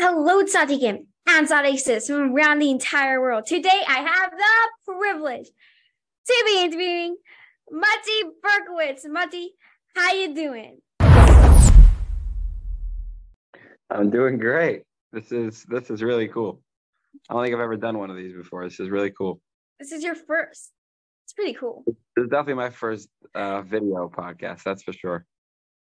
[0.00, 3.46] Hello, Tzaddikim and Tzaddikus from around the entire world.
[3.46, 5.46] Today, I have the privilege
[6.26, 7.16] to be interviewing
[7.70, 9.08] Motty Berkowitz.
[9.08, 9.52] Motty,
[9.94, 10.80] how you doing?
[13.88, 14.82] I'm doing great.
[15.12, 16.60] This is this is really cool.
[17.30, 18.64] I don't think I've ever done one of these before.
[18.64, 19.40] This is really cool.
[19.78, 20.72] This is your first.
[21.24, 21.84] It's pretty cool.
[21.86, 24.64] This is definitely my first uh, video podcast.
[24.64, 25.24] That's for sure.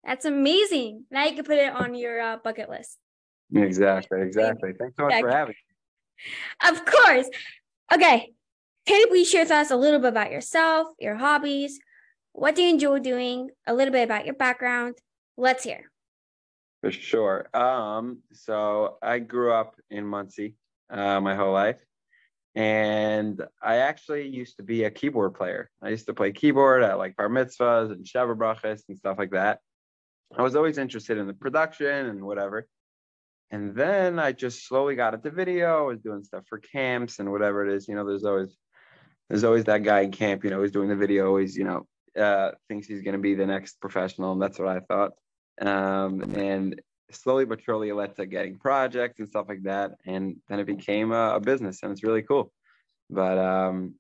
[0.05, 1.05] That's amazing.
[1.11, 2.97] Now you can put it on your uh, bucket list.
[3.55, 4.23] Exactly.
[4.23, 4.73] Exactly.
[4.79, 5.31] Thanks so much Exactly.
[5.31, 6.69] for having me.
[6.71, 7.29] Of course.
[7.93, 8.33] Okay.
[8.87, 11.79] Can you please share with us a little bit about yourself, your hobbies?
[12.33, 13.51] What do you enjoy doing?
[13.67, 14.97] A little bit about your background.
[15.37, 15.91] Let's hear.
[16.81, 17.55] For sure.
[17.55, 20.57] Um, so I grew up in Monsey
[20.91, 21.85] uh, my whole life.
[22.55, 25.71] And I actually used to be a keyboard player.
[25.81, 29.31] I used to play keyboard at like bar mitzvahs and sheva brachas and stuff like
[29.31, 29.61] that.
[30.37, 32.67] I was always interested in the production and whatever.
[33.51, 35.79] And then I just slowly got into video.
[35.79, 37.89] I was doing stuff for camps and whatever it is.
[37.89, 38.57] You know, there's always
[39.29, 41.87] there's always that guy in camp, you know, who's doing the video, always, you know,
[42.21, 45.13] uh, thinks he's gonna be the next professional, and that's what I thought.
[45.61, 46.81] Um, and
[47.13, 50.65] slowly but surely it led to getting projects and stuff like that and then it
[50.65, 52.53] became a, a business and it's really cool
[53.11, 53.97] but um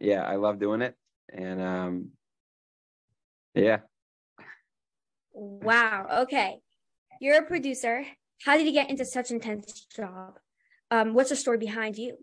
[0.00, 0.94] yeah i love doing it
[1.32, 2.08] and um
[3.56, 3.78] yeah
[5.34, 6.06] Wow.
[6.22, 6.60] Okay.
[7.20, 8.04] You're a producer.
[8.44, 10.38] How did you get into such an intense job?
[10.90, 12.16] Um, what's the story behind you?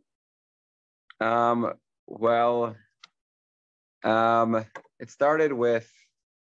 [1.21, 1.73] um
[2.07, 2.75] well
[4.03, 4.65] um
[4.99, 5.91] it started with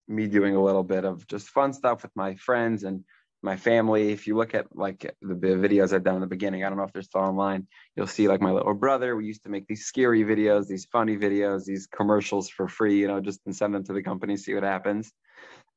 [0.07, 3.03] me doing a little bit of just fun stuff with my friends and
[3.41, 6.63] my family if you look at like the vi- videos i've done in the beginning
[6.63, 9.43] i don't know if they're still online you'll see like my little brother we used
[9.43, 13.39] to make these scary videos these funny videos these commercials for free you know just
[13.45, 15.11] and send them to the company see what happens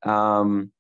[0.02, 0.70] um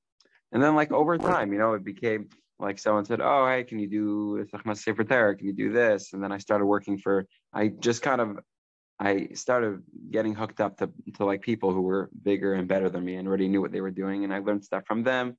[0.50, 2.28] and then like over time you know it became
[2.62, 5.36] like someone said oh hey can you do Sechmas Sefer Torah?
[5.36, 8.38] can you do this and then i started working for i just kind of
[9.02, 13.04] I started getting hooked up to, to like people who were bigger and better than
[13.04, 14.22] me and already knew what they were doing.
[14.22, 15.36] And I learned stuff from them.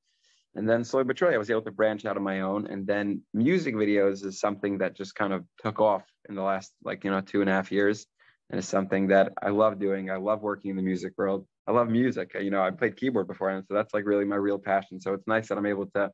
[0.56, 2.68] And then slowly but surely, I was able to branch out on my own.
[2.68, 6.74] And then music videos is something that just kind of took off in the last,
[6.84, 8.06] like, you know, two and a half years.
[8.50, 10.12] And it's something that I love doing.
[10.12, 11.48] I love working in the music world.
[11.66, 12.36] I love music.
[12.40, 13.50] You know, I played keyboard before.
[13.50, 15.00] And so that's like really my real passion.
[15.00, 16.12] So it's nice that I'm able to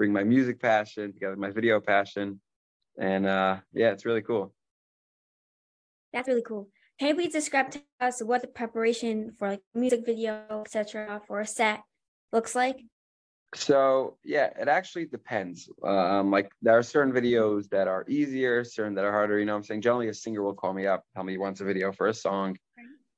[0.00, 2.40] bring my music passion together, my video passion.
[2.98, 4.54] And uh, yeah, it's really cool.
[6.14, 6.70] That's really cool.
[6.98, 11.40] Can you please describe to us what the preparation for like music video, etc., for
[11.40, 11.82] a set
[12.32, 12.78] looks like?
[13.54, 15.68] So yeah, it actually depends.
[15.84, 19.38] Um, like there are certain videos that are easier, certain that are harder.
[19.38, 19.82] You know what I'm saying?
[19.82, 22.14] Generally, a singer will call me up, tell me he wants a video for a
[22.14, 22.56] song,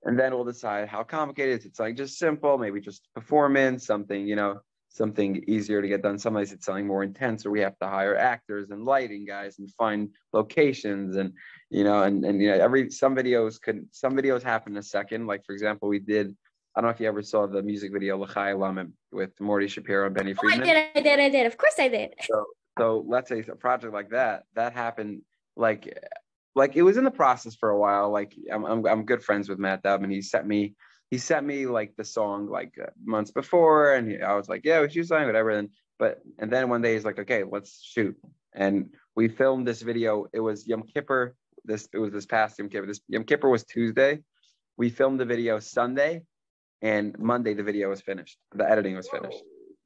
[0.02, 1.66] and then we'll decide how complicated it is.
[1.66, 4.58] It's like just simple, maybe just performance, something, you know,
[4.92, 6.18] something easier to get done.
[6.18, 9.70] Sometimes it's something more intense, or we have to hire actors and lighting guys and
[9.72, 11.32] find locations and
[11.70, 14.82] you know, and and you know, every some videos could some videos happen in a
[14.82, 15.26] second.
[15.26, 16.36] Like for example, we did.
[16.74, 20.06] I don't know if you ever saw the music video "L'chai Lamim" with Morty Shapiro
[20.06, 20.66] and Benny Oh, I Friedman.
[20.68, 21.46] did, I did, I did.
[21.46, 22.14] Of course I did.
[22.22, 22.44] So
[22.78, 25.22] so let's say a project like that that happened
[25.56, 25.98] like
[26.54, 28.10] like it was in the process for a while.
[28.10, 30.74] Like I'm I'm, I'm good friends with Matt Dub and he sent me
[31.12, 34.62] he sent me like the song like uh, months before and he, I was like
[34.64, 35.68] yeah we should sign whatever and
[35.98, 38.16] but and then one day he's like okay let's shoot
[38.54, 40.26] and we filmed this video.
[40.32, 41.34] It was Yom Kippur.
[41.64, 42.86] This it was this past Yom Kippur.
[42.86, 44.20] This Yom Kippur was Tuesday.
[44.76, 46.22] We filmed the video Sunday,
[46.80, 48.38] and Monday the video was finished.
[48.54, 49.38] The editing was finished.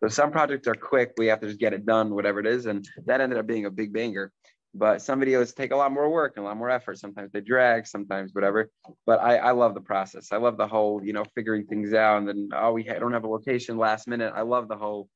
[0.02, 1.12] So some projects are quick.
[1.16, 2.66] We have to just get it done, whatever it is.
[2.66, 4.30] And that ended up being a big banger.
[4.78, 6.98] But some videos take a lot more work and a lot more effort.
[6.98, 8.70] Sometimes they drag, sometimes whatever.
[9.06, 10.32] But I, I love the process.
[10.32, 12.18] I love the whole, you know, figuring things out.
[12.18, 14.34] And then, oh, we don't have a location last minute.
[14.36, 15.08] I love the whole,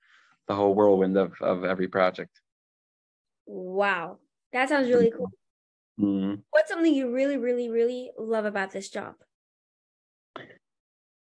[0.49, 2.41] the whole whirlwind of, of every project.
[3.45, 4.19] Wow.
[4.53, 5.31] That sounds really cool.
[6.01, 6.43] Mhm.
[6.51, 9.17] What's something you really, really, really love about this job?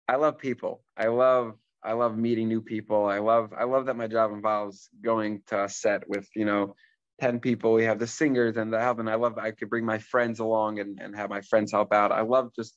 [0.09, 0.85] I love people.
[0.97, 3.07] I love I love meeting new people.
[3.07, 6.75] I love I love that my job involves going to a set with, you know,
[7.21, 7.73] 10 people.
[7.73, 8.91] We have the singers and the.
[8.99, 11.93] And I love I could bring my friends along and, and have my friends help
[11.93, 12.13] out.
[12.13, 12.77] I love just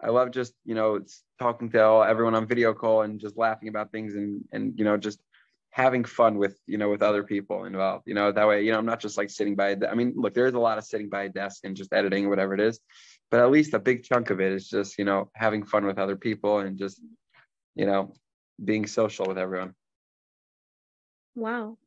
[0.00, 1.00] I love just, you know,
[1.40, 4.84] talking to all, everyone on video call and just laughing about things and and you
[4.84, 5.20] know, just
[5.70, 8.04] having fun with, you know, with other people involved.
[8.06, 10.34] You know, that way, you know, I'm not just like sitting by I mean, look,
[10.34, 12.80] there's a lot of sitting by a desk and just editing, whatever it is
[13.30, 15.98] but at least a big chunk of it is just you know having fun with
[15.98, 17.00] other people and just
[17.74, 18.12] you know
[18.64, 19.74] being social with everyone
[21.34, 21.78] Wow.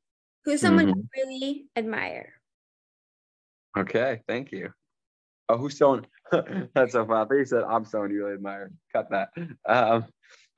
[0.46, 0.96] Who's someone Mhm.
[0.96, 2.34] you really admire?
[3.78, 4.74] okay thank you
[5.48, 6.06] oh who's someone
[6.76, 9.30] that's so funny you said i'm someone you really admire cut that
[9.66, 10.04] um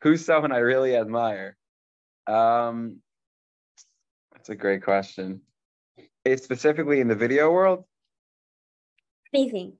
[0.01, 1.55] who's someone i really admire
[2.25, 2.99] um
[4.33, 5.41] that's a great question
[6.25, 7.85] It's specifically in the video world.
[9.31, 9.77] Anything.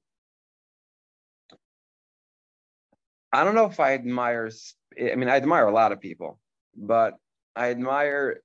[3.31, 4.49] I don't know if I admire.
[4.99, 6.39] I mean, I admire a lot of people,
[6.75, 7.15] but
[7.55, 8.41] I admire,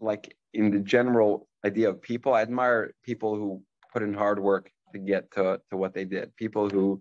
[0.00, 3.62] like in the general idea of people, I admire people who
[3.92, 6.34] put in hard work to get to, to what they did.
[6.36, 7.00] People who,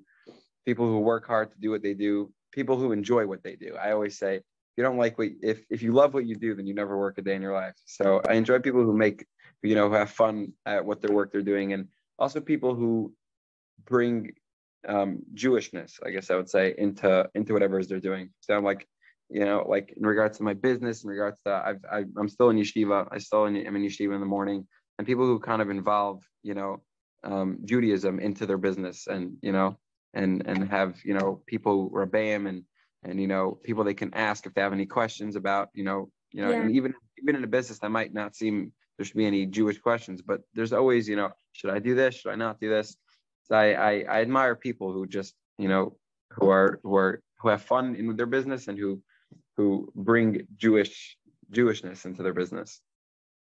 [0.66, 2.32] people who work hard to do what they do.
[2.52, 3.76] People who enjoy what they do.
[3.76, 4.42] I always say,
[4.80, 7.18] you don't like what if if you love what you do, then you never work
[7.18, 7.76] a day in your life.
[7.86, 9.26] So I enjoy people who make,
[9.62, 13.14] you know, who have fun at what their work they're doing, and also people who
[13.86, 14.32] bring
[14.88, 18.30] um, Jewishness, I guess I would say, into into whatever it is they're doing.
[18.40, 18.88] So I'm like,
[19.30, 22.50] you know, like in regards to my business, in regards to I've, I, am still
[22.50, 23.08] in yeshiva.
[23.12, 24.68] I still in, I'm in yeshiva in the morning,
[24.98, 26.82] and people who kind of involve, you know,
[27.24, 29.78] um, Judaism into their business, and you know,
[30.14, 32.64] and and have you know people rabbeim and
[33.04, 36.10] and you know people they can ask if they have any questions about you know
[36.32, 36.62] you know, yeah.
[36.62, 39.80] and even even in a business that might not seem there should be any Jewish
[39.80, 42.16] questions, but there's always you know, should I do this?
[42.16, 42.96] Should I not do this?
[43.44, 45.98] So I, I, I admire people who just you know
[46.32, 49.02] who are who are who have fun in their business and who
[49.60, 51.18] who bring Jewish
[51.52, 52.80] Jewishness into their business.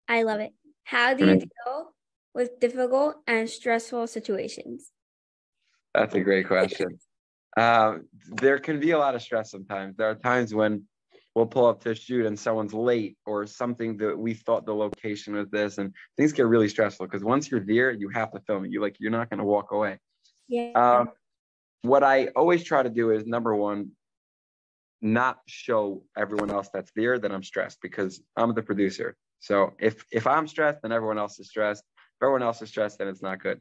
[0.09, 0.51] I love it.
[0.83, 1.93] How do you deal
[2.35, 4.91] with difficult and stressful situations?
[5.93, 6.99] That's a great question.
[7.57, 9.95] uh, there can be a lot of stress sometimes.
[9.95, 10.83] There are times when
[11.35, 15.35] we'll pull up to shoot and someone's late or something that we thought the location
[15.35, 18.65] was this and things get really stressful because once you're there you have to film
[18.65, 19.97] it you like you're not going to walk away
[20.49, 21.09] yeah um,
[21.83, 23.91] what i always try to do is number one
[25.01, 30.03] not show everyone else that's there that i'm stressed because i'm the producer so if
[30.11, 33.21] if i'm stressed then everyone else is stressed if everyone else is stressed then it's
[33.21, 33.59] not good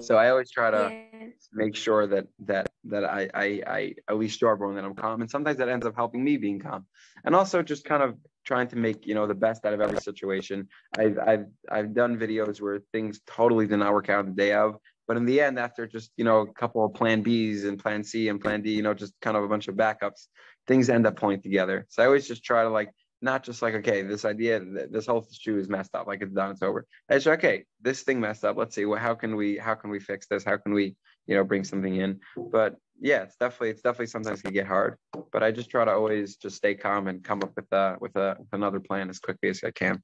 [0.00, 1.26] so I always try to yeah.
[1.52, 5.20] make sure that that that I, I I at least show everyone that I'm calm,
[5.20, 6.86] and sometimes that ends up helping me being calm,
[7.24, 9.98] and also just kind of trying to make you know the best out of every
[9.98, 10.68] situation.
[10.98, 14.76] I've I've I've done videos where things totally did not work out the day of,
[15.06, 18.04] but in the end, after just you know a couple of Plan Bs and Plan
[18.04, 20.28] C and Plan D, you know, just kind of a bunch of backups,
[20.66, 21.86] things end up pulling together.
[21.88, 22.90] So I always just try to like
[23.22, 24.60] not just like okay this idea
[24.90, 26.86] this whole shoe is messed up like it's done it's over.
[27.08, 30.00] It's okay this thing messed up let's see well how can we how can we
[30.00, 30.44] fix this?
[30.44, 30.96] How can we
[31.26, 32.20] you know bring something in?
[32.36, 34.96] But yeah it's definitely it's definitely sometimes can get hard
[35.32, 38.14] but i just try to always just stay calm and come up with a with
[38.14, 40.00] a with another plan as quickly as i can.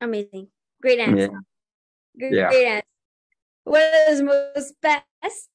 [0.00, 0.48] Amazing.
[0.82, 1.16] Great answer.
[1.16, 1.28] Yeah.
[2.18, 2.48] Great, yeah.
[2.48, 2.95] great answer
[3.66, 5.48] what is most best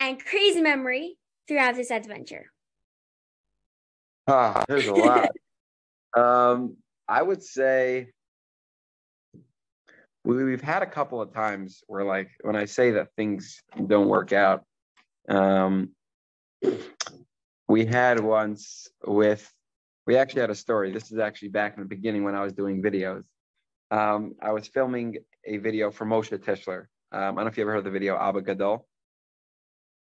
[0.00, 1.16] and crazy memory
[1.46, 2.50] throughout this adventure
[4.28, 5.30] Ah, there's a lot.
[6.16, 6.76] um,
[7.08, 8.08] I would say
[10.22, 14.08] we, we've had a couple of times where, like, when I say that things don't
[14.08, 14.64] work out,
[15.30, 15.90] um,
[17.68, 19.50] we had once with,
[20.06, 20.92] we actually had a story.
[20.92, 23.24] This is actually back in the beginning when I was doing videos.
[23.90, 25.16] Um, I was filming
[25.48, 26.86] a video for Moshe Tischler.
[27.10, 28.86] Um, I don't know if you ever heard the video Abba Gadol.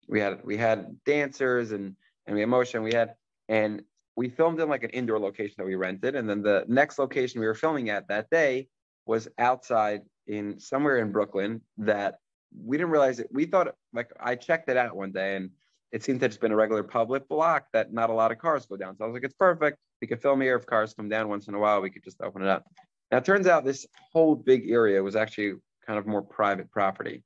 [0.09, 1.97] We had we had dancers and
[2.27, 3.15] and we had Moshe and we had
[3.49, 3.83] and
[4.17, 6.15] we filmed in like an indoor location that we rented.
[6.15, 8.69] And then the next location we were filming at that day
[9.07, 12.17] was outside in somewhere in Brooklyn that
[12.65, 13.29] we didn't realize it.
[13.33, 15.51] We thought like I checked it out one day and
[15.91, 18.67] it seemed to just been a regular public block that not a lot of cars
[18.67, 18.97] go down.
[18.97, 19.79] So I was like, it's perfect.
[20.01, 21.81] We could film here if cars come down once in a while.
[21.81, 22.65] We could just open it up.
[23.13, 25.55] Now it turns out this whole big area was actually
[25.87, 27.23] kind of more private property.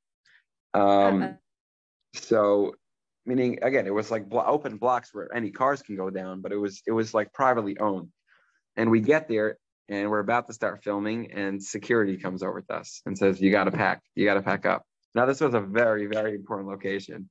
[0.74, 1.32] Um, uh-huh.
[2.14, 2.74] So
[3.26, 6.52] meaning again it was like blo- open blocks where any cars can go down but
[6.52, 8.08] it was it was like privately owned
[8.76, 12.74] and we get there and we're about to start filming and security comes over to
[12.74, 15.54] us and says you got to pack you got to pack up now this was
[15.54, 17.28] a very very important location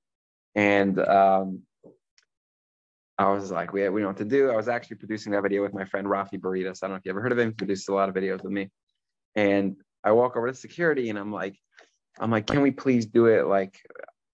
[0.53, 1.61] and um,
[3.17, 4.51] I was like, we, we don't know what to do.
[4.51, 6.83] I was actually producing that video with my friend Rafi Baritas.
[6.83, 7.49] I don't know if you ever heard of him.
[7.49, 8.69] He produced a lot of videos with me.
[9.35, 11.57] And I walk over to security and I'm like,
[12.19, 13.79] I'm like, can we please do it like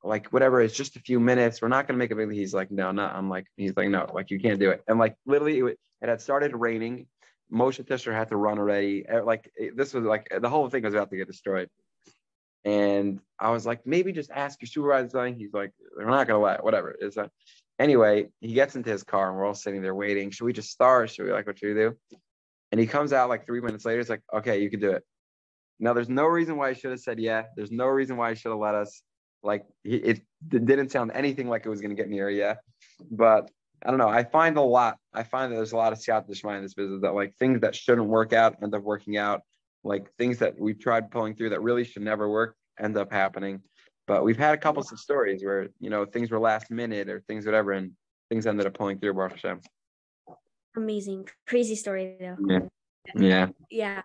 [0.04, 2.72] like whatever it's just a few minutes we're not to make a big he's like
[2.72, 5.60] no no i'm like he's like no like you can't do it and like literally
[5.60, 7.06] it, it had started raining
[7.54, 10.84] Moshe Tischler had to run already eh, like it, this was like the whole thing
[10.84, 11.70] was about to get destroyed
[12.66, 16.64] and i was like maybe just ask your supervisor he's like we're not to let
[16.64, 17.30] whatever is that uh,
[17.82, 20.72] anyway he gets into his car and we're all sitting there waiting should we just
[20.72, 21.96] start should we like what should we do
[22.72, 25.04] and he comes out like three minutes later he's like okay you can do it
[25.80, 28.34] now there's no reason why i should have said yeah there's no reason why i
[28.34, 29.02] should have let us
[29.44, 32.60] like it, didn't sound anything like it was going to get near yet.
[33.10, 33.50] But
[33.86, 34.10] I don't know.
[34.10, 34.98] I find a lot.
[35.14, 37.62] I find that there's a lot of siyata d'shmaya in this business that like things
[37.62, 39.42] that shouldn't work out end up working out.
[39.84, 43.62] Like things that we tried pulling through that really should never work end up happening.
[44.12, 47.22] But we've had a couple of stories where you know things were last minute or
[47.30, 47.94] things whatever, and
[48.27, 49.13] things ended up pulling through.
[49.13, 49.62] Baruch Hashem.
[50.75, 52.36] Amazing, crazy story though.
[52.46, 52.60] Yeah.
[53.15, 53.48] Yeah.
[53.70, 54.01] Yeah.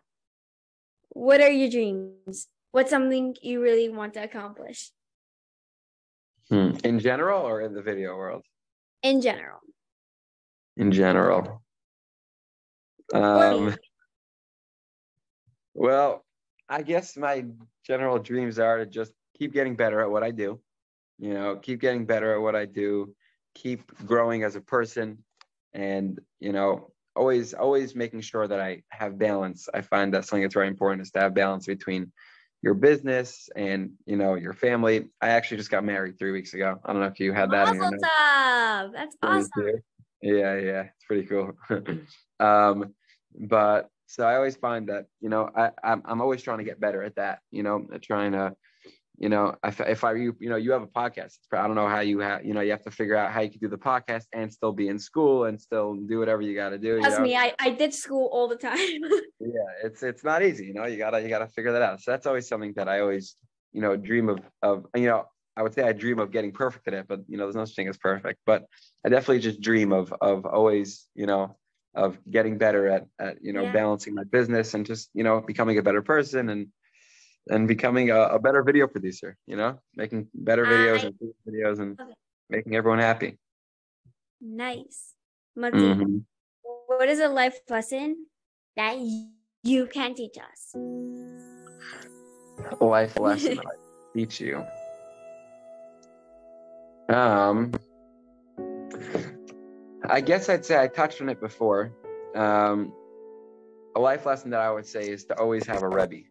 [1.08, 2.46] what are your dreams?
[2.70, 4.92] What's something you really want to accomplish
[6.50, 6.70] Hmm.
[6.84, 8.44] In general or in the video world?
[9.02, 9.58] in general?
[10.76, 11.40] In general.
[13.10, 13.76] What do you Um,
[15.74, 16.24] well,
[16.68, 17.44] I guess my
[17.84, 20.60] general dreams are to just keep getting better at what I do.
[21.18, 23.14] You know, keep getting better at what I do,
[23.54, 25.24] keep growing as a person,
[25.72, 29.68] and you know, always always making sure that I have balance.
[29.72, 32.12] I find that something that's very important is to have balance between
[32.62, 35.08] your business and you know your family.
[35.20, 36.78] I actually just got married three weeks ago.
[36.84, 37.66] I don't know if you had that.
[37.68, 37.90] Mazel
[38.92, 39.82] That's awesome.
[40.22, 41.52] Yeah, yeah, it's pretty cool.
[42.40, 42.94] um,
[43.38, 46.80] but so I always find that you know I I'm, I'm always trying to get
[46.80, 47.40] better at that.
[47.50, 48.54] You know, trying to,
[49.18, 51.74] you know, if if I you you know you have a podcast, it's, I don't
[51.74, 53.68] know how you have you know you have to figure out how you can do
[53.68, 56.96] the podcast and still be in school and still do whatever you got to do.
[56.96, 57.20] you know?
[57.20, 59.02] me, I, I did school all the time.
[59.40, 62.10] yeah it's it's not easy you know you gotta you gotta figure that out so
[62.10, 63.36] that's always something that i always
[63.74, 65.24] you know dream of of you know
[65.58, 67.66] i would say i dream of getting perfect at it but you know there's no
[67.66, 68.64] such thing as perfect but
[69.04, 71.54] i definitely just dream of of always you know
[71.94, 73.72] of getting better at at you know Yeah.
[73.72, 76.68] balancing my business and just you know becoming a better person and
[77.48, 81.14] and becoming a, a better video producer you know making better videos I- and
[81.48, 81.98] videos and
[82.50, 83.38] making everyone happy
[84.40, 85.14] nice.
[85.56, 86.22] Motty, Mhm.
[86.86, 88.26] what is a life lesson
[88.76, 88.98] that
[89.62, 90.74] you can teach us?
[92.80, 93.76] life lesson that I
[94.14, 94.64] teach you?
[97.08, 97.72] Um,
[100.04, 101.92] I guess I'd say I touched on it before.
[102.34, 102.92] Um,
[103.96, 106.24] a life lesson that I would say is to always have a Rebbe,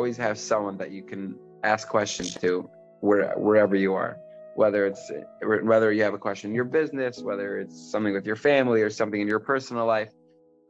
[0.00, 2.66] always have someone that you can ask questions to
[3.02, 4.16] where, wherever you are.
[4.54, 8.40] Whether it's whether you have a question in your business, whether it's something with your
[8.50, 10.10] family or something in your personal life,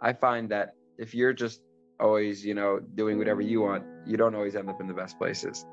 [0.02, 1.60] I find that if you're just
[2.00, 5.16] always, you know, doing whatever you want, you don't always end up in the best
[5.16, 5.64] places.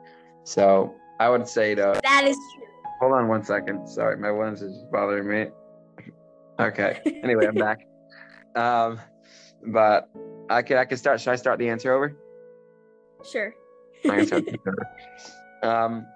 [0.43, 2.67] So I would say to That is true.
[2.99, 3.87] hold on one second.
[3.87, 5.47] Sorry, my lens is bothering me.
[6.59, 7.01] Okay.
[7.23, 7.79] Anyway, I'm back.
[8.55, 8.99] Um,
[9.67, 10.09] but
[10.49, 11.21] I can I can start.
[11.21, 12.15] Should I start the answer over?
[13.23, 13.53] Sure.
[14.05, 14.87] I can start the answer
[15.63, 15.73] over.
[15.73, 16.07] Um,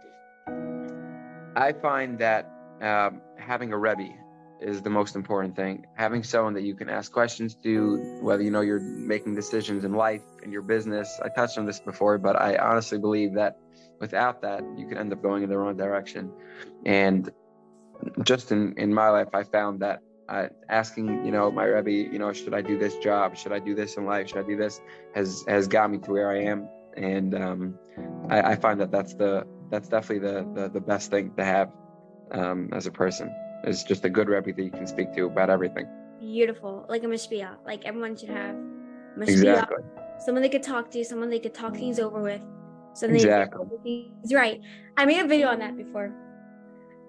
[1.55, 2.49] I find that
[2.81, 4.09] um, having a Rebbe
[4.61, 5.85] is the most important thing.
[5.95, 9.93] Having someone that you can ask questions to, whether you know you're making decisions in
[9.93, 11.19] life, in your business.
[11.23, 13.57] I touched on this before, but I honestly believe that
[13.99, 16.31] without that, you could end up going in the wrong direction.
[16.85, 17.29] And
[18.23, 22.19] just in, in my life, I found that uh, asking, you know, my Rebbe, you
[22.19, 23.35] know, should I do this job?
[23.35, 24.29] Should I do this in life?
[24.29, 24.79] Should I do this?
[25.13, 26.69] Has has got me to where I am.
[26.97, 27.79] And um,
[28.29, 31.71] I, I find that that's the that's definitely the the, the best thing to have
[32.31, 33.33] um, as a person
[33.63, 35.87] is just a good Rebbe that you can speak to about everything.
[36.19, 36.85] Beautiful.
[36.89, 37.55] Like a mashpia.
[37.65, 38.55] Like everyone should have
[39.17, 39.29] mashpia.
[39.29, 39.83] Exactly.
[40.25, 42.41] Someone they could talk to, someone they could talk things over with.
[42.93, 43.65] Something Exactly.
[43.83, 44.59] He's right.
[44.97, 46.13] I made a video on that before.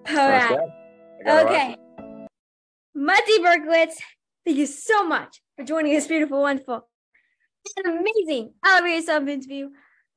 [0.07, 0.59] All That's right.
[0.59, 0.69] right.
[1.19, 1.75] I gotta watch Okay.
[2.95, 3.95] Motty Berkowitz,
[4.45, 6.87] thank you so much for joining this beautiful, wonderful,
[7.85, 9.69] amazing Elevate Yourself interview.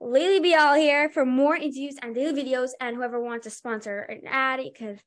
[0.03, 2.71] Laili Bialo here for more interviews and daily videos.
[2.81, 5.00] And whoever wants to sponsor an ad, you can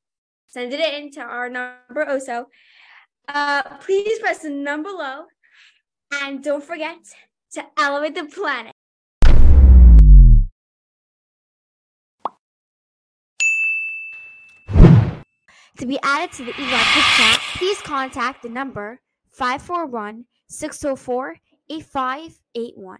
[0.48, 2.48] send it in to our number also.
[3.28, 5.26] Uh, please press the number below.
[6.12, 6.98] And don't forget
[7.54, 8.74] to elevate the planet.
[15.78, 21.36] To be added to the EGOT group please contact the number 541 604
[21.70, 23.00] 8581.